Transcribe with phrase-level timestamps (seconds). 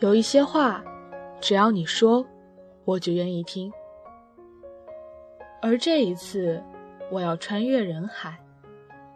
[0.00, 0.82] 有一些话，
[1.42, 2.26] 只要你说，
[2.86, 3.70] 我就愿意听。
[5.60, 6.62] 而这一次，
[7.10, 8.42] 我要穿越人海，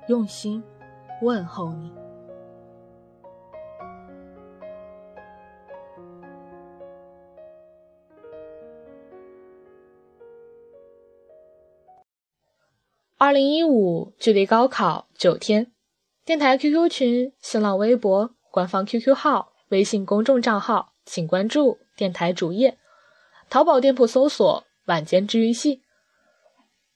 [0.08, 0.62] 用心
[1.22, 1.90] 问候你。
[13.16, 15.72] 二零一五，距离高考九天，
[16.26, 22.78] 电台 QQ 群、新浪微博、官方 QQ 号、微信公众账号，请关注电台主页。
[23.48, 25.82] 淘宝店铺搜索“晚间治愈系”。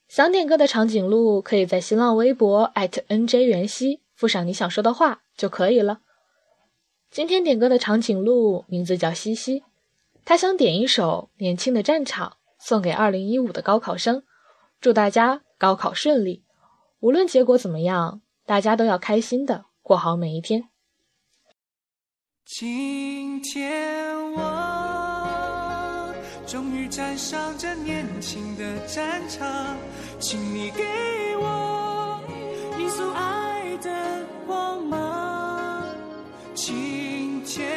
[0.08, 6.00] 想点歌的长颈鹿可以在新浪微博 @nj 元熙附上你想说的话就可以了。
[7.10, 9.64] 今天点歌的长颈鹿名字叫西西，
[10.24, 14.22] 他想点一首《年轻的战场》送给二零一五的高考生，
[14.80, 15.42] 祝大家。
[15.60, 16.44] 高考顺利，
[17.00, 20.69] 无论结果怎么样，大家都要开心的过好每一天。
[22.50, 26.14] 今天我
[26.46, 29.77] 终于站上这年轻的战场，
[30.18, 30.82] 请你给
[31.36, 32.19] 我
[32.78, 35.84] 一束爱的光芒。
[36.54, 37.69] 今天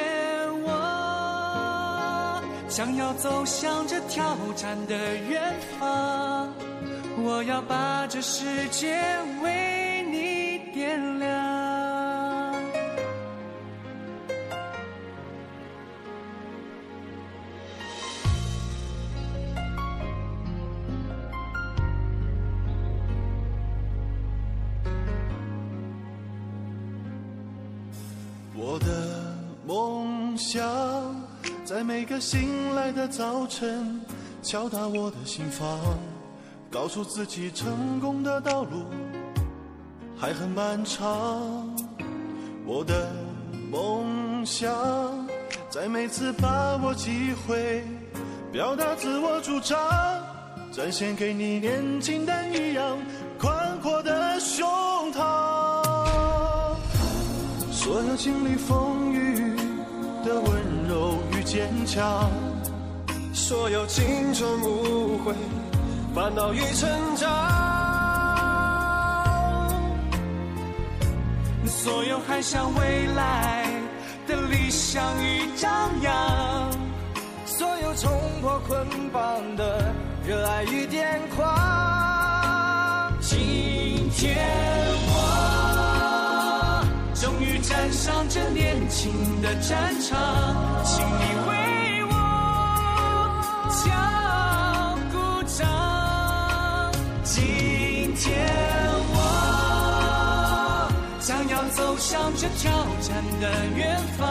[0.63, 6.49] 我将要走向这挑战的远方。
[7.17, 8.97] 我要把这世界
[9.43, 11.50] 为你点亮。
[30.51, 31.15] 想，
[31.63, 34.01] 在每个醒来的早晨，
[34.43, 35.79] 敲打我的心房。
[36.69, 38.83] 告诉自己，成功的道路
[40.17, 40.99] 还很漫长。
[42.65, 43.09] 我的
[43.71, 44.69] 梦想，
[45.69, 47.85] 在每次把握机会，
[48.51, 49.79] 表达自我主张，
[50.69, 52.97] 展现给你年轻但一样
[53.39, 54.67] 宽阔的胸
[55.13, 56.75] 膛。
[57.71, 59.00] 所有经历风
[60.31, 62.31] 的温柔与坚强，
[63.33, 65.35] 所有青春无悔。
[66.15, 67.27] 烦恼与成长，
[71.67, 73.69] 所有海向未来
[74.25, 75.69] 的理想与张
[76.01, 76.71] 扬，
[77.45, 78.09] 所有冲
[78.41, 79.93] 破捆绑的
[80.25, 83.11] 热爱与癫狂。
[83.19, 84.37] 今天
[85.07, 85.60] 我
[87.21, 90.17] 终于站上这年轻的战场，
[90.83, 92.13] 请你为我
[93.69, 93.77] 敲
[95.11, 95.61] 鼓掌。
[97.23, 98.33] 今天，
[99.13, 99.15] 我
[101.21, 102.71] 将要走向这挑
[103.01, 103.45] 战的
[103.75, 104.25] 远方，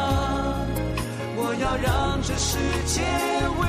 [1.36, 3.02] 我要让这世界
[3.60, 3.68] 为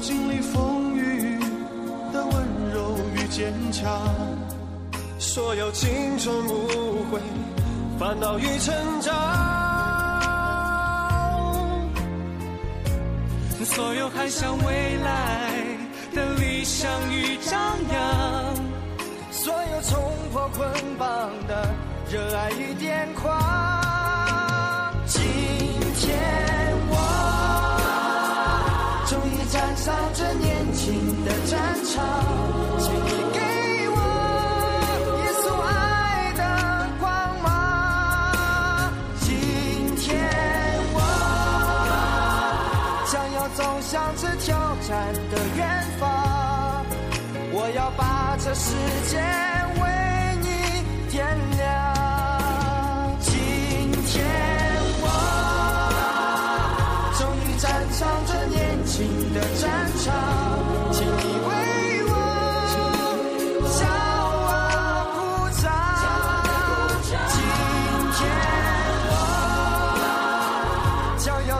[0.00, 1.38] 经历风雨
[2.12, 2.32] 的温
[2.72, 3.28] 柔与。
[3.30, 4.08] 坚强，
[5.20, 7.20] 所有青春无悔，
[7.96, 9.14] 烦恼与成长，
[13.64, 15.52] 所有海向未来
[16.14, 17.56] 的理想与张
[17.92, 18.56] 扬，
[19.30, 21.70] 所有冲破捆绑的
[22.10, 23.97] 热爱与癫狂。
[29.88, 32.04] 到这年轻的战场，
[32.78, 33.40] 请你给
[33.88, 33.96] 我
[35.16, 36.42] 耶稣爱的
[37.00, 37.08] 光
[37.42, 37.48] 芒。
[39.20, 39.26] 今
[39.96, 40.04] 天
[40.92, 40.96] 我
[43.10, 44.46] 将要走向这挑
[44.86, 44.92] 战
[45.30, 45.66] 的远
[45.98, 46.84] 方，
[47.50, 48.74] 我要把这世
[49.10, 49.47] 界。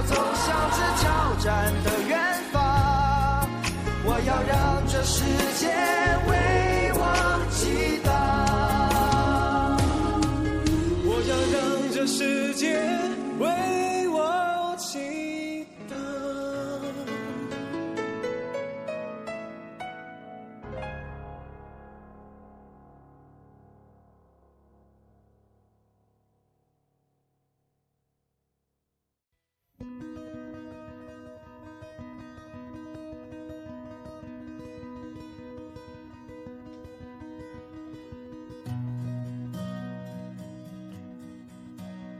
[0.08, 2.19] 走向这挑战的远
[2.52, 3.49] 方。
[4.05, 5.25] 我要让这世
[5.60, 5.98] 界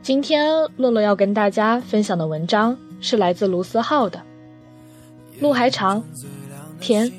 [0.09, 4.23] 今天洛洛要跟大家分享的文章是来自卢思浩的
[5.43, 6.03] 《路还长，
[6.81, 7.13] 天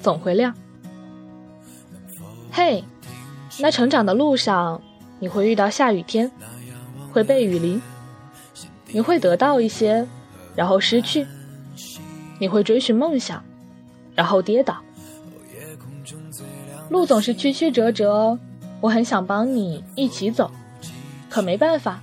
[0.00, 0.54] 总会亮》。
[2.52, 2.84] 嘿，
[3.58, 4.80] 那成长的路上，
[5.18, 6.30] 你会遇到下雨天，
[7.12, 7.82] 会被雨淋，
[8.92, 10.06] 你会得到一些，
[10.54, 11.26] 然后失去，
[12.38, 13.42] 你会追寻梦想，
[14.14, 14.76] 然后跌倒。
[16.90, 18.38] 路总是曲曲折折，
[18.80, 20.48] 我很想帮你一起走，
[21.28, 22.00] 可没办法，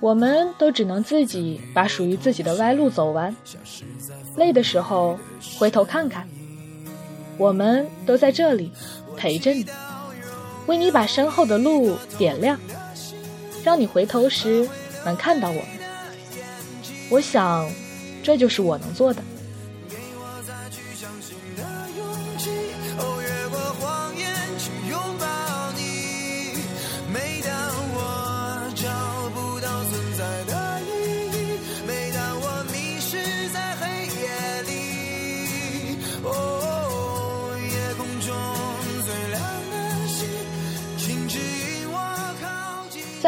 [0.00, 3.34] 我们都只能自己把属于自己的歪路走完。
[4.36, 5.18] 累的时候
[5.58, 6.26] 回头看看，
[7.36, 8.72] 我们都在这里
[9.16, 9.66] 陪着你，
[10.66, 12.58] 为你把身后的路点亮，
[13.62, 14.66] 让你回头时
[15.04, 15.64] 能看到我们。
[17.10, 17.68] 我想，
[18.22, 19.22] 这就是我能做的。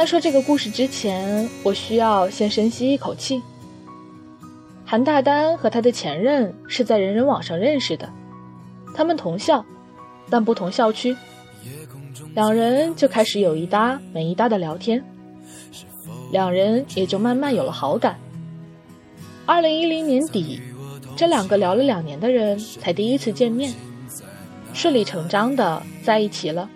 [0.02, 3.40] 在说这个故事之前，我需要先深吸一口气。
[4.84, 8.12] 韩大丹和他的前任是在人人网上认识的，
[8.96, 9.64] 他们同校，
[10.28, 11.16] 但不同校区，
[12.34, 15.04] 两人就开始有一搭没一搭的聊天，
[16.32, 18.18] 两人也就慢慢有了好感。
[19.46, 20.60] 二零一零年底，
[21.14, 23.72] 这两个聊了两年的人才第一次见面，
[24.74, 26.68] 顺理成章的在一起了。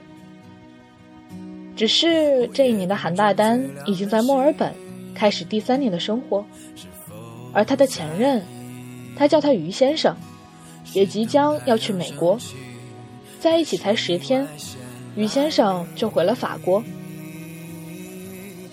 [1.76, 4.75] 只是这一年的韩大丹已经在墨尔本
[5.14, 6.43] 开始第三年的生活，
[7.52, 8.43] 而他的前任，
[9.14, 10.17] 他叫他于先生，
[10.94, 12.38] 也即将要去美国。
[13.38, 14.49] 在一起才十天，
[15.17, 16.82] 于先生就回了法国。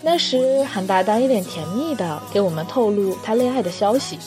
[0.02, 4.18] 那时韩大丹一脸甜蜜的给我们透露他恋爱的消息，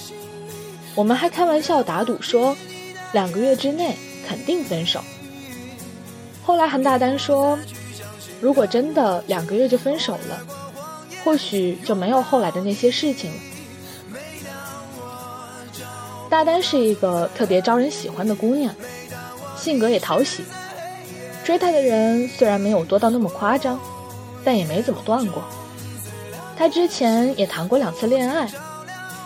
[0.94, 2.54] 我们还开玩笑打赌说，
[3.12, 3.96] 两个月之内
[4.28, 5.00] 肯定分手。
[6.44, 7.58] 后来韩大丹说。
[8.40, 10.40] 如果真的两个月就分手了，
[11.24, 13.36] 或许就没有后来的那些事情了。
[16.28, 18.74] 大丹是一个特别招人喜欢的姑娘，
[19.56, 20.44] 性格也讨喜。
[21.44, 23.78] 追她的人虽然没有多到那么夸张，
[24.44, 25.42] 但也没怎么断过。
[26.56, 28.50] 她之前也谈过两次恋爱，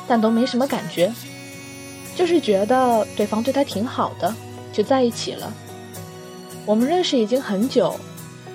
[0.07, 1.13] 但都没什么感觉，
[2.15, 4.35] 就是觉得对方对她挺好的，
[4.73, 5.53] 就在一起了。
[6.67, 7.99] 我们认识已经很久。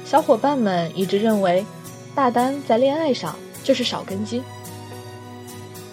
[0.05, 1.65] 小伙伴们一直认为，
[2.13, 4.41] 大丹在恋爱上就是少根筋。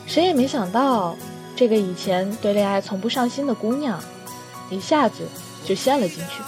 [0.07, 1.17] 谁也没想到，
[1.57, 3.99] 这个以前对恋爱从不上心的姑娘，
[4.69, 5.27] 一下子
[5.65, 6.43] 就陷了进去。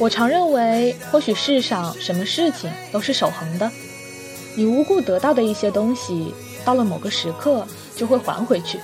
[0.00, 3.70] 我常认为，或许世上什么事情都是守恒的。
[4.56, 6.34] 你无故得到的一些东西，
[6.64, 8.78] 到了某个时刻就会还回去；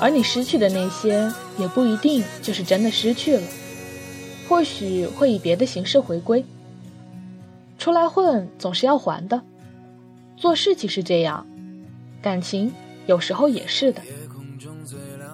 [0.00, 3.42] 而你失去的那些，也不一定就是真的失去了，
[4.48, 6.44] 或许会以别的形式回归。
[7.78, 9.42] 出来混总是要还的，
[10.36, 11.46] 做事情是这样，
[12.22, 12.72] 感情
[13.06, 14.00] 有时候也是的。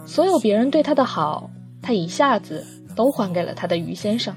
[0.07, 1.51] 所有别人对他的好，
[1.83, 2.67] 他一下子
[2.97, 4.35] 都还给了他的于先生。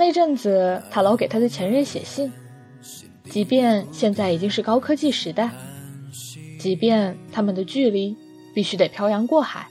[0.00, 2.32] 那阵子，他老给他的前任写信，
[3.24, 5.50] 即便现在已经是高科技时代，
[6.58, 8.16] 即便他们的距离
[8.54, 9.68] 必须得漂洋过海。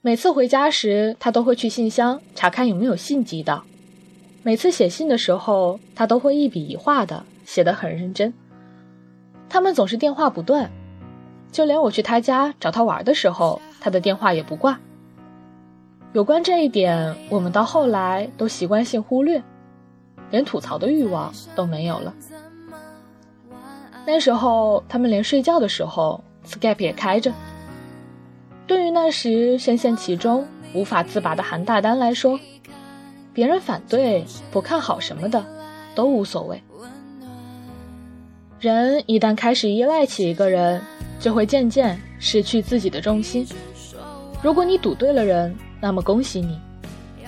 [0.00, 3.62] 每次回家时，他都会去信箱查看有没有信寄到。
[4.42, 8.34] 每次写信的时候，他都会一笔一画的写得很认真。
[9.48, 10.68] 他们总是电话不断，
[11.52, 14.80] 就连我去他家找他玩的时候，他的电话也不挂。
[16.12, 19.40] 有关这一点，我们到后来都习惯性忽略，
[20.30, 22.12] 连吐槽的欲望都没有了。
[24.04, 27.32] 那时候，他们连睡觉的时候，Skype 也开着。
[28.66, 32.40] 对于那时深陷其中、无法自拔的韩大丹来说，
[33.32, 35.44] 别人反对、不看好什么的，
[35.94, 36.60] 都无所谓。
[38.58, 40.82] 人一旦开始依赖起一个人，
[41.20, 43.46] 就会渐渐失去自己的重心。
[44.42, 46.58] 如果你赌对了人，那么恭喜你，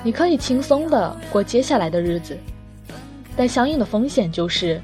[0.03, 2.37] 你可以轻松的过接下来的日子，
[3.37, 4.81] 但相应的风险就是，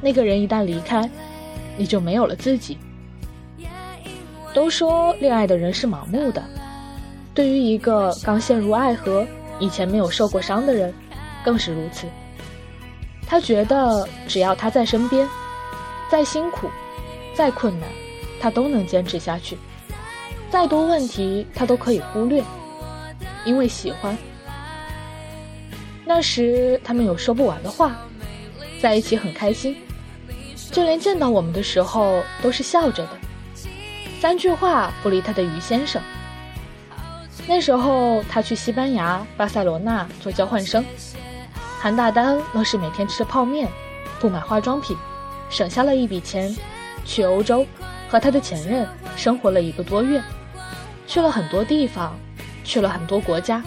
[0.00, 1.10] 那个人一旦离开，
[1.76, 2.78] 你就没有了自己。
[4.54, 6.42] 都说恋爱的人是盲目的，
[7.34, 9.26] 对于一个刚陷入爱河、
[9.58, 10.92] 以前没有受过伤的人，
[11.42, 12.06] 更是如此。
[13.26, 15.26] 他觉得只要他在身边，
[16.10, 16.68] 再辛苦、
[17.34, 17.88] 再困难，
[18.38, 19.56] 他都能坚持下去；
[20.50, 22.44] 再多问题，他都可以忽略，
[23.44, 24.16] 因为喜欢。
[26.04, 27.96] 那时他们有说不完的话，
[28.80, 29.76] 在一起很开心，
[30.70, 33.10] 就连见到我们的时候都是笑着的，
[34.20, 36.02] 三句话不离他的于先生。
[37.46, 40.84] 那时候他去西班牙巴塞罗那做交换生。
[41.80, 43.68] 韩大丹愣是每天吃泡面，
[44.20, 44.96] 不买化妆品，
[45.50, 46.54] 省下了一笔钱，
[47.04, 47.66] 去欧洲
[48.08, 50.22] 和他的前任生活了一个多月，
[51.06, 52.16] 去了很多地方，
[52.64, 53.62] 去了很多国家。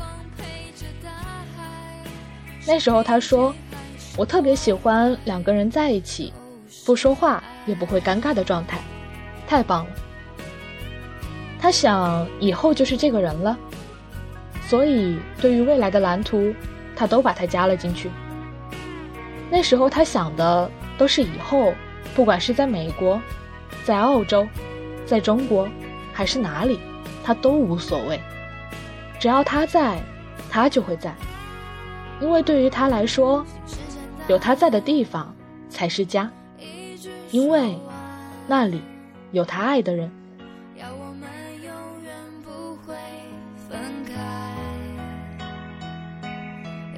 [2.65, 3.53] 那时候他说
[4.17, 6.33] ：“我特别喜欢两个人在一起，
[6.85, 8.79] 不说话也不会尴尬的状态，
[9.47, 9.91] 太棒了。”
[11.59, 13.57] 他想以后就是这个人了，
[14.67, 16.53] 所以对于未来的蓝图。
[16.97, 18.09] 他都把它加了进去。
[19.51, 21.73] 那时候他想的都是以后，
[22.15, 23.21] 不管是在美国、
[23.83, 24.47] 在澳洲、
[25.05, 25.67] 在中国，
[26.13, 26.79] 还是哪里，
[27.21, 28.17] 他都无所谓。
[29.25, 30.00] 只要他在，
[30.51, 31.12] 他就会在。
[32.22, 33.44] 因为对于他来说，
[34.27, 35.36] 有他在的地方
[35.67, 36.32] 才是家。
[37.32, 37.75] 因为
[38.46, 38.79] 那里
[39.32, 40.12] 有他爱的人。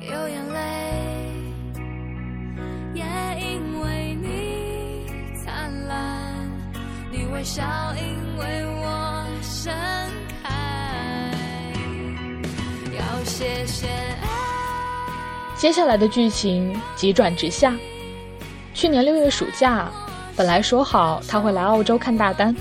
[0.02, 0.60] 有眼泪，
[2.94, 3.06] 也
[3.40, 5.06] 因为你
[5.46, 5.96] 灿烂；
[7.10, 7.64] 你微笑，
[7.96, 9.74] 因为我盛
[13.38, 13.86] 谢谢
[15.56, 17.78] 接下来的剧情急转直下。
[18.74, 19.92] 去年六月暑假，
[20.36, 22.56] 本来说好他会来澳洲看大丹，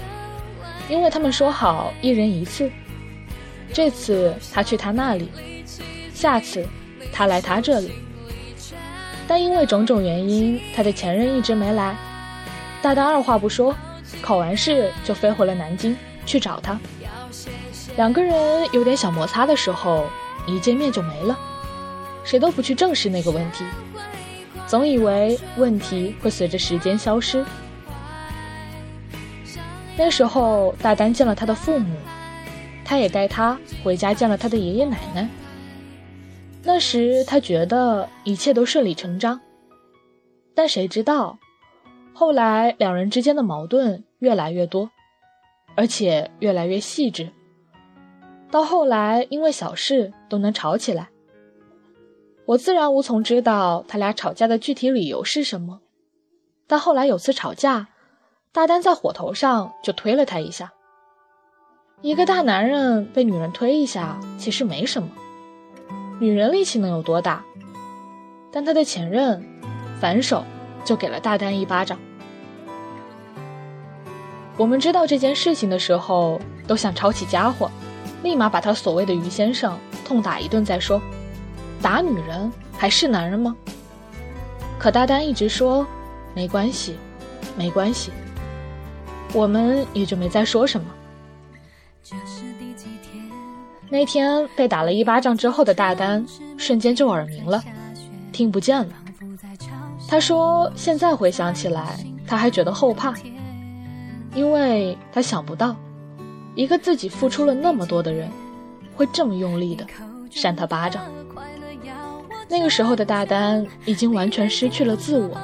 [0.91, 2.71] 因为他们说好一人一次。
[3.73, 5.31] 这次他去他那里，
[6.13, 6.69] 下次
[7.11, 7.93] 他来他这里。
[9.27, 11.97] 但因为种种原因，他的前任一直没来。
[12.83, 13.75] 大丹二话不说。
[14.21, 16.79] 考完试就飞回了南京去找他，
[17.97, 20.07] 两个人有点小摩擦的时候，
[20.47, 21.39] 一见面就没了，
[22.25, 23.65] 谁都不去正视那个问题，
[24.67, 27.45] 总以为问题会随着时间消失。
[29.97, 31.97] 那时候大丹见了他的父母，
[32.85, 35.29] 他也带他回家见了他的爷爷奶奶。
[36.63, 39.41] 那时他觉得一切都顺理成章，
[40.55, 41.39] 但谁知道？
[42.13, 44.91] 后来，两人之间的矛盾越来越多，
[45.75, 47.31] 而且越来越细致。
[48.51, 51.09] 到后来，因为小事都能吵起来。
[52.45, 55.81] 我自然无从知道他俩吵架的具体理由是什么。
[56.69, 57.89] 但后来有次吵架，
[58.53, 60.73] 大丹在火头上就推了他一下。
[62.03, 65.09] 一个大男人被女人推一下，其实没什么，
[66.21, 67.45] 女人力气能有多大？
[68.53, 69.45] 但他的前任
[70.01, 70.45] 反手
[70.85, 71.99] 就给了大丹一巴掌。
[74.57, 77.71] 我们知道这件事情的时候，都想抄起家伙，
[78.27, 81.01] 立马把他所谓的于先生痛打一顿再说。
[81.81, 83.55] 打女人还是男人吗？
[84.79, 85.87] 可大丹一直说
[86.35, 86.97] 没关系，
[87.57, 88.11] 没关系，
[89.33, 90.87] 我们也就没再说什么。
[93.89, 96.27] 那天被打了一巴掌之后的大丹，
[96.59, 97.63] 瞬间就耳鸣了，
[98.33, 98.93] 听不见了。
[100.09, 103.15] 他说现在回想起来，他还觉得后怕。
[104.35, 105.75] 因为他想不到，
[106.57, 108.31] 一个自己付出了那么多的人，
[108.97, 109.87] 会这么用力的
[110.31, 111.05] 扇他巴掌。
[112.49, 115.39] 那个时候的大丹已经完全失去了自我。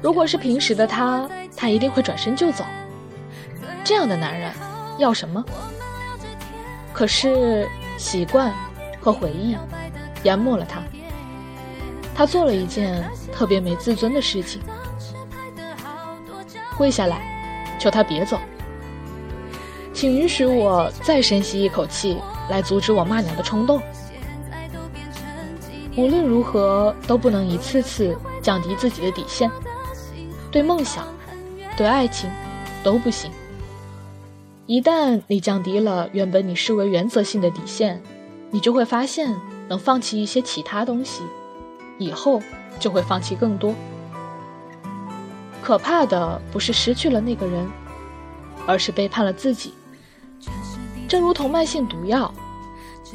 [0.00, 2.64] 如果是平时的他，他一定会转身就走。
[3.84, 4.50] 这样的男人
[4.96, 5.44] 要什么？
[6.94, 7.68] 可是
[7.98, 8.50] 习惯
[8.98, 9.54] 和回忆
[10.22, 10.80] 淹没了他。
[12.14, 14.62] 他做了一件特别没自尊的事情，
[16.78, 17.30] 跪下来。
[17.78, 18.38] 求他别走，
[19.92, 22.16] 请允许我再深吸一口气，
[22.48, 23.80] 来阻止我骂娘的冲动。
[25.96, 29.50] 无论如何都不能一次次降低自己的底线，
[30.50, 31.06] 对梦想，
[31.76, 32.30] 对爱情，
[32.82, 33.30] 都不行。
[34.66, 38.02] 一旦你降低了原本你视为原则性的底线，
[38.50, 39.36] 你就会发现
[39.68, 41.22] 能放弃一些其他东西，
[41.98, 42.40] 以后
[42.78, 43.74] 就会放弃更多。
[45.62, 47.68] 可怕的不是失去了那个人，
[48.66, 49.74] 而是背叛了自己。
[51.12, 52.32] 正如同慢性毒药，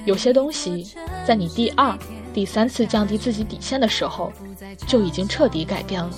[0.06, 0.88] 有些东西
[1.25, 1.98] 在你第二、
[2.32, 4.32] 第三次降低自己底线的时候，
[4.86, 6.12] 就已经彻底改变了。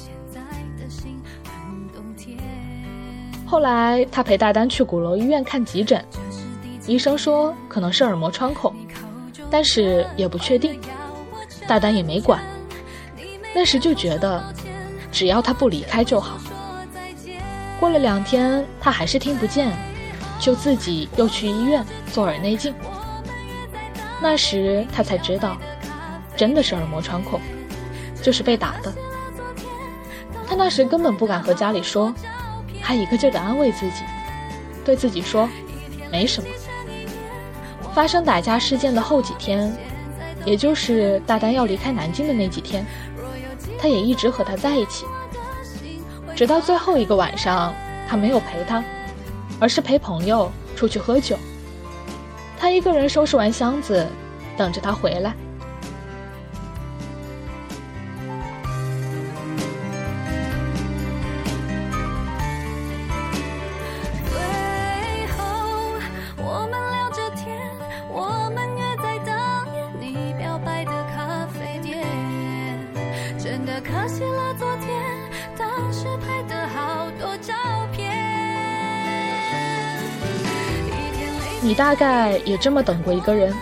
[3.46, 6.04] 后来，他陪大丹去鼓楼医院看急诊，
[6.86, 8.76] 医生说可能是耳膜穿孔，
[9.50, 10.78] 但是也不确定。
[11.66, 12.44] 大丹也没管，
[13.56, 14.44] 那时就觉得
[15.14, 16.38] 只要他不离开就好。
[17.80, 19.74] 过了两天，他还是听不见，
[20.40, 22.74] 就自己又去医院做耳内镜。
[24.22, 25.58] 那时他才知道，
[26.36, 27.40] 真的是耳膜穿孔，
[28.22, 28.94] 就是被打的。
[30.48, 32.14] 他那时根本不敢和家里说，
[32.82, 34.04] 还一个劲儿的安慰自己，
[34.84, 35.48] 对自己说
[36.12, 36.50] 没什么。
[37.94, 39.76] 发生打架事件的后几天，
[40.46, 42.86] 也就是大丹要离开南京的那几天，
[43.78, 45.06] 他也一直和他在一起，
[46.36, 47.74] 直到最后一个晚上，
[48.08, 48.84] 他没有陪他，
[49.60, 51.38] 而是陪朋友出去喝酒。
[52.58, 54.08] 他一个人收拾完箱子，
[54.58, 55.34] 等着他回来。
[73.38, 75.02] 真的可惜了，昨天
[75.58, 76.06] 当时
[81.62, 83.54] 你大概也这么等过一个人，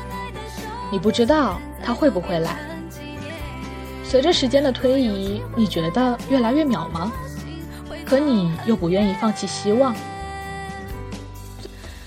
[0.91, 2.57] 你不知道他会不会来。
[4.03, 7.09] 随着时间的推移，你觉得越来越渺茫，
[8.05, 9.95] 可你又不愿意放弃希望。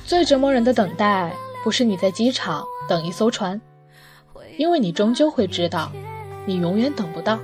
[0.07, 1.33] 最折磨人的等待，
[1.65, 3.61] 不是你在机场等一艘船，
[4.57, 5.91] 因为你终究会知道，
[6.47, 7.37] 你永远等不到；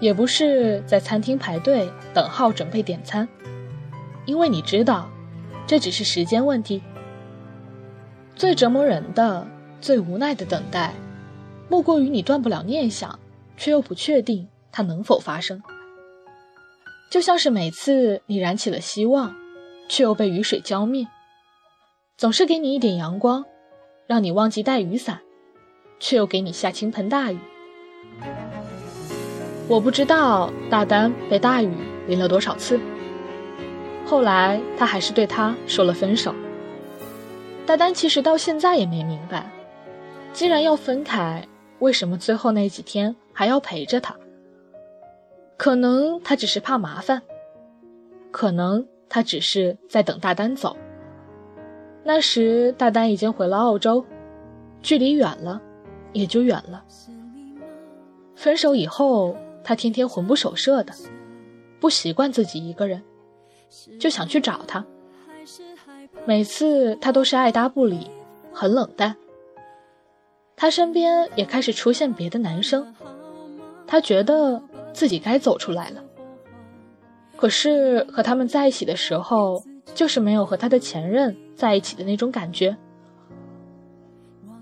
[0.00, 3.28] 也不是在餐厅排队等号准备点餐，
[4.24, 5.08] 因为你知道，
[5.66, 6.82] 这只是时间问题。
[8.36, 9.46] 最折磨人的、
[9.80, 10.92] 最无奈的等待，
[11.70, 13.18] 莫过于你断不了念想，
[13.56, 15.62] 却又不确定它能否发生。
[17.10, 19.34] 就像是每次你燃起了希望，
[19.88, 21.06] 却又被雨水浇灭；
[22.18, 23.42] 总是给你一点阳光，
[24.06, 25.20] 让你忘记带雨伞，
[25.98, 27.38] 却又给你下倾盆大雨。
[29.66, 31.72] 我不知道大丹被大雨
[32.06, 32.78] 淋了多少次，
[34.04, 36.34] 后来他还是对他说了分手。
[37.66, 39.50] 大丹其实到现在也没明白，
[40.32, 41.46] 既然要分开，
[41.80, 44.16] 为什么最后那几天还要陪着他？
[45.56, 47.20] 可能他只是怕麻烦，
[48.30, 50.76] 可能他只是在等大丹走。
[52.04, 54.04] 那时大丹已经回了澳洲，
[54.80, 55.60] 距离远了，
[56.12, 56.84] 也就远了。
[58.36, 60.94] 分手以后，他天天魂不守舍的，
[61.80, 63.02] 不习惯自己一个人，
[63.98, 64.86] 就想去找他。
[66.26, 68.10] 每次他都是爱答不理，
[68.52, 69.14] 很冷淡。
[70.56, 72.92] 他身边也开始出现别的男生，
[73.86, 74.60] 他觉得
[74.92, 76.02] 自己该走出来了。
[77.36, 79.62] 可是和他们在一起的时候，
[79.94, 82.76] 就是没有和他的前任在一起的那种感觉。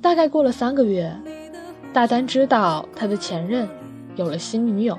[0.03, 1.11] 大概过了三个月，
[1.94, 3.66] 大丹知道他的前任
[4.16, 4.98] 有了新女友。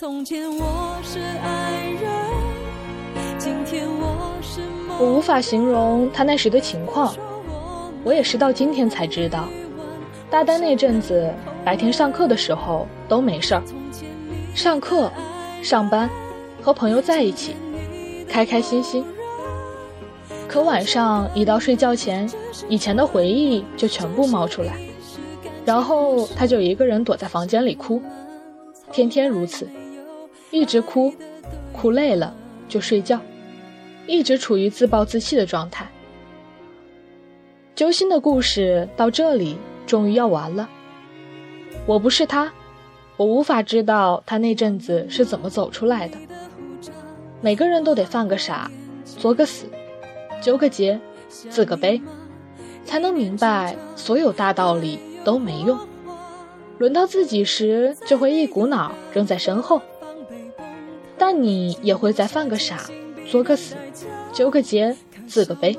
[0.00, 4.62] 从前我是爱人，今天我是
[4.98, 7.14] 我无法形容他那时的情况，
[8.02, 9.46] 我也是到今天才知道，
[10.30, 11.30] 大丹那阵子
[11.66, 13.62] 白天上课的时候都没事儿，
[14.54, 15.12] 上课、
[15.62, 16.08] 上班，
[16.62, 17.54] 和朋友在一起，
[18.26, 19.04] 开开心心。
[20.48, 22.26] 可晚上一到睡觉前，
[22.70, 24.78] 以前的回忆就全部冒出来。
[25.66, 28.00] 然后他就一个人躲在房间里哭，
[28.90, 29.68] 天天如此，
[30.50, 31.12] 一直哭，
[31.72, 32.34] 哭累了
[32.68, 33.20] 就睡觉，
[34.06, 35.86] 一直处于自暴自弃的状态。
[37.74, 40.68] 揪心的故事到这里终于要完了。
[41.86, 42.52] 我不是他，
[43.16, 46.16] 我无法知道他那阵子是怎么走出来的。
[47.40, 48.70] 每个人都得犯个傻，
[49.04, 49.66] 作个死，
[50.42, 52.02] 纠个结，自个悲，
[52.84, 54.98] 才能明白所有大道理。
[55.22, 55.78] 都没用，
[56.78, 59.82] 轮到自己时就会一股脑扔在身后。
[61.32, 62.80] 那你也会在犯个傻、
[63.24, 63.76] 作个死、
[64.32, 64.96] 纠个结、
[65.28, 65.78] 自个悲，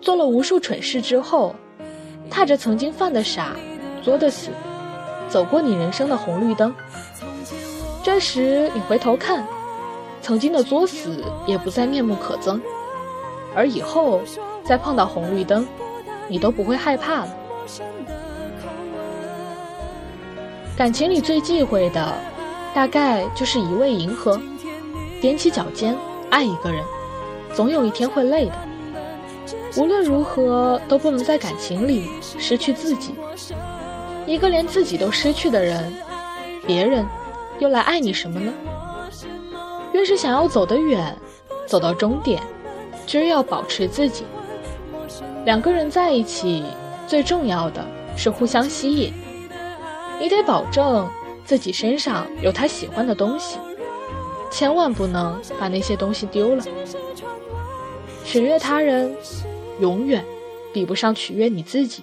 [0.00, 1.52] 做了无数蠢事之后，
[2.30, 3.56] 踏着曾经犯的傻、
[4.04, 4.50] 作的死，
[5.28, 6.72] 走过你人生的红绿灯。
[8.04, 9.44] 这时你回头看，
[10.22, 12.60] 曾经的作死也不再面目可憎，
[13.56, 14.20] 而以后
[14.64, 15.66] 再碰到红绿灯，
[16.28, 17.36] 你都不会害怕了。
[20.76, 22.14] 感情里最忌讳的，
[22.72, 24.40] 大概就是一味迎合，
[25.20, 25.96] 踮起脚尖
[26.30, 26.84] 爱一个人，
[27.54, 28.52] 总有一天会累的。
[29.76, 33.14] 无论如何都不能在感情里失去自己。
[34.26, 35.92] 一个连自己都失去的人，
[36.66, 37.06] 别人
[37.58, 38.52] 又来爱你什么呢？
[39.92, 41.16] 越是想要走得远，
[41.66, 42.42] 走到终点，
[43.06, 44.24] 就要保持自己。
[45.44, 46.62] 两个人在一起，
[47.06, 47.84] 最重要的
[48.16, 49.12] 是互相吸引。
[50.20, 51.08] 你得保证
[51.44, 53.58] 自己身上有他喜欢的东西，
[54.50, 56.64] 千万不能把那些东西丢了。
[58.24, 59.16] 取悦他人，
[59.80, 60.24] 永远
[60.72, 62.02] 比不上取悦你自己。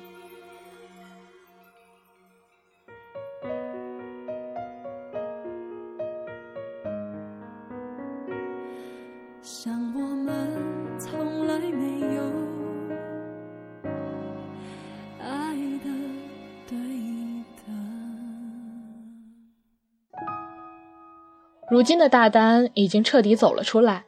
[21.75, 24.05] 如今的大丹已经彻底走了出来，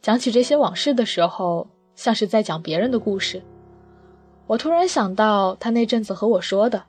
[0.00, 3.42] 讲起这些往事的时候，像是在讲别人的故事。
[4.46, 6.84] 我突然想到他那阵子和我说的，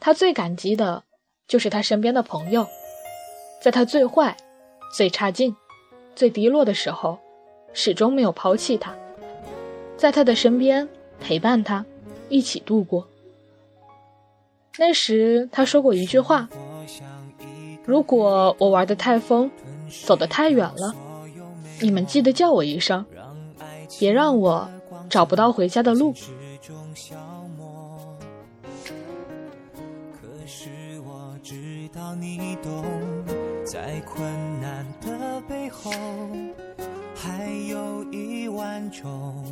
[0.00, 1.04] 他最感激的
[1.46, 2.66] 就是他身边的朋友，
[3.62, 4.36] 在他最坏、
[4.96, 5.54] 最差劲、
[6.16, 7.16] 最低落的时候，
[7.72, 8.92] 始终没有抛弃他，
[9.96, 10.88] 在他的身边
[11.20, 11.86] 陪伴他，
[12.28, 13.06] 一起度过。
[14.76, 16.48] 那时他说过一句话。
[17.90, 19.50] 如果我玩的太疯，
[20.06, 20.94] 走得太远了，
[21.80, 23.04] 你们记得叫我一声，
[23.98, 24.70] 别让我
[25.08, 26.14] 找不到回家的路。
[33.64, 34.22] 在困
[34.60, 35.90] 难的背后，
[37.16, 39.44] 还有一万种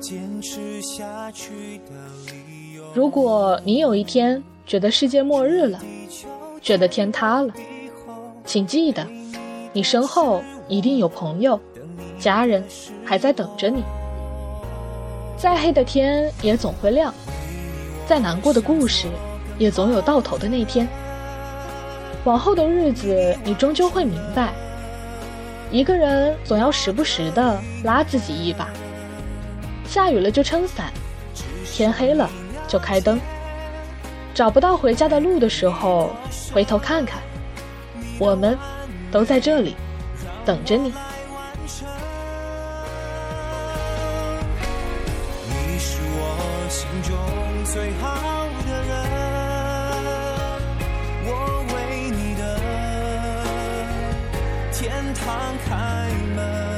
[0.00, 1.92] 坚持下去的
[2.32, 2.84] 理由。
[2.94, 5.78] 如果你有一天觉得世界末日了，
[6.60, 7.52] 觉得天塌了，
[8.44, 9.06] 请记得，
[9.72, 11.58] 你身后一定有朋友、
[12.18, 12.62] 家人
[13.04, 13.82] 还在等着你。
[15.36, 17.14] 再黑的天也总会亮，
[18.06, 19.06] 再难过的故事
[19.58, 20.86] 也总有到头的那天。
[22.24, 24.52] 往后的日子，你终究会明白，
[25.70, 28.68] 一个人总要时不时的拉自己一把。
[29.86, 30.92] 下雨了就撑伞，
[31.72, 32.28] 天黑了
[32.68, 33.18] 就开灯。
[34.32, 36.16] 找不到回家的路的时候，
[36.52, 37.20] 回头看看，
[38.18, 38.58] 我们
[39.10, 39.76] 都在这里
[40.44, 40.92] 等着你。
[45.46, 47.14] 你是我心中
[47.64, 48.90] 最好的人，
[51.26, 51.28] 我
[51.74, 51.74] 为
[52.10, 52.42] 你的
[54.72, 55.28] 天堂
[55.66, 55.68] 开
[56.34, 56.69] 门。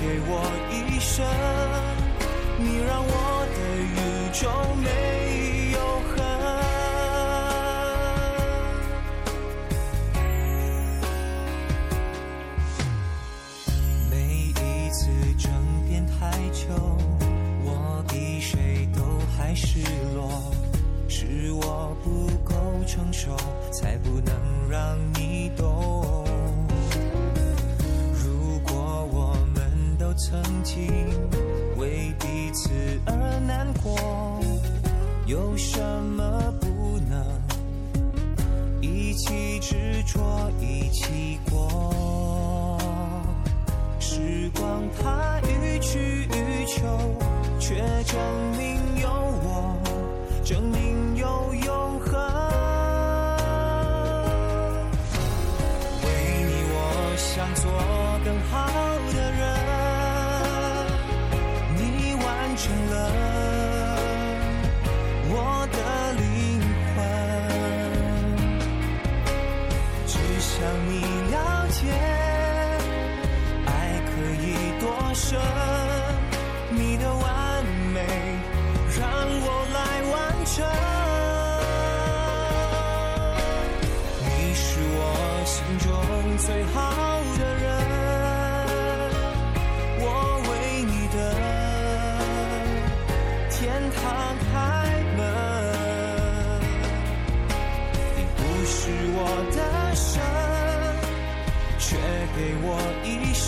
[0.00, 0.32] 给我
[0.70, 1.22] 一生，
[2.58, 3.12] 你让我
[3.52, 3.94] 的宇
[4.32, 4.48] 宙
[4.80, 4.88] 没
[5.72, 6.16] 有恨。
[14.10, 14.14] 每
[14.48, 14.98] 一次
[15.36, 15.52] 争
[15.86, 16.64] 辩太久，
[17.62, 19.04] 我比谁都
[19.36, 19.80] 还失
[20.14, 20.50] 落，
[21.08, 22.54] 是我不够
[22.86, 23.36] 成熟，
[23.70, 24.34] 才不能
[24.70, 25.99] 让你懂。
[30.30, 30.86] 曾经
[31.76, 32.70] 为彼此
[33.04, 33.98] 而难过，
[35.26, 37.20] 有什么不能
[38.80, 42.78] 一起执着一起过？
[43.98, 46.86] 时光它予取予求，
[47.58, 48.16] 却证
[48.56, 48.79] 明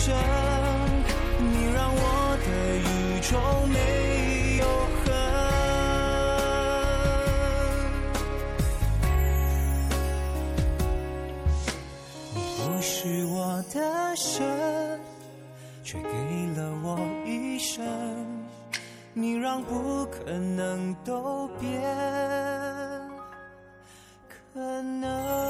[0.05, 0.13] 生，
[1.39, 2.83] 你让我的宇
[3.21, 3.77] 宙没
[4.57, 4.63] 有
[4.99, 5.07] 恨。
[12.35, 12.91] 你不是
[13.27, 13.79] 我的
[14.17, 14.43] 神，
[15.85, 16.09] 却给
[16.57, 17.81] 了我一生，
[19.13, 21.81] 你让不可能都变
[24.27, 25.42] 可能。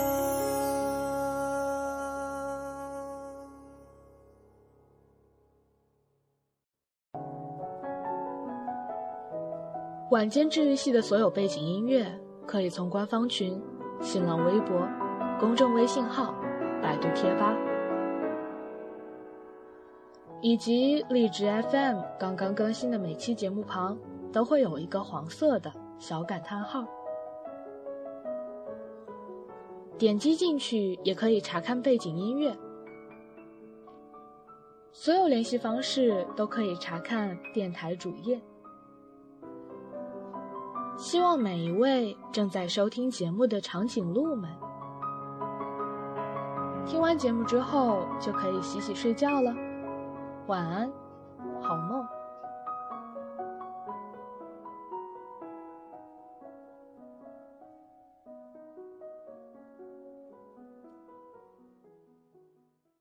[10.13, 12.06] 晚间治愈系的所有背景音乐，
[12.45, 13.60] 可以从官方群、
[13.99, 14.88] 新浪微博、
[15.39, 16.36] 公众微信号、
[16.84, 17.58] 百度贴吧，
[20.39, 23.97] 以及荔枝 FM 刚刚更新的每期节目旁，
[24.32, 26.86] 都会有一个黄色的小感叹号。
[29.97, 32.56] 点击进去也可以查看背景音乐。
[34.91, 38.39] 所有联系方式都可以查看电台主页。
[40.96, 44.50] 希望每一位正在收听节目的长颈鹿们，
[46.86, 49.54] 听完节目之后就可以洗洗睡觉了。
[50.48, 50.92] 晚安，
[51.62, 52.06] 好梦。